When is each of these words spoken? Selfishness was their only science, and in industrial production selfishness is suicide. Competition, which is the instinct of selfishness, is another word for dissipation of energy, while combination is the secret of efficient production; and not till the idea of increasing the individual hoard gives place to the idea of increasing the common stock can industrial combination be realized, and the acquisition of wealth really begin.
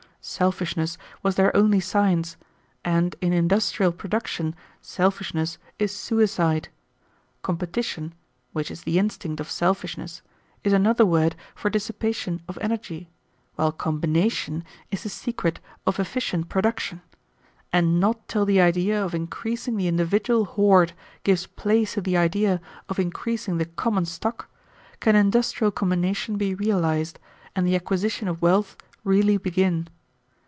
Selfishness 0.23 0.99
was 1.23 1.33
their 1.33 1.53
only 1.57 1.79
science, 1.79 2.37
and 2.85 3.15
in 3.21 3.33
industrial 3.33 3.91
production 3.91 4.53
selfishness 4.79 5.57
is 5.79 5.95
suicide. 5.95 6.69
Competition, 7.41 8.13
which 8.53 8.69
is 8.69 8.83
the 8.83 8.99
instinct 8.99 9.39
of 9.39 9.49
selfishness, 9.49 10.21
is 10.63 10.73
another 10.73 11.07
word 11.07 11.35
for 11.55 11.71
dissipation 11.71 12.39
of 12.47 12.59
energy, 12.61 13.09
while 13.55 13.71
combination 13.71 14.63
is 14.91 15.01
the 15.01 15.09
secret 15.09 15.59
of 15.87 15.99
efficient 15.99 16.47
production; 16.49 17.01
and 17.73 17.99
not 17.99 18.27
till 18.27 18.45
the 18.45 18.61
idea 18.61 19.03
of 19.03 19.15
increasing 19.15 19.75
the 19.75 19.87
individual 19.87 20.45
hoard 20.45 20.93
gives 21.23 21.47
place 21.47 21.95
to 21.95 22.01
the 22.01 22.15
idea 22.15 22.61
of 22.89 22.99
increasing 22.99 23.57
the 23.57 23.65
common 23.65 24.05
stock 24.05 24.51
can 24.99 25.15
industrial 25.15 25.71
combination 25.71 26.37
be 26.37 26.53
realized, 26.53 27.17
and 27.55 27.65
the 27.65 27.75
acquisition 27.75 28.27
of 28.27 28.39
wealth 28.39 28.77
really 29.03 29.37
begin. 29.37 29.87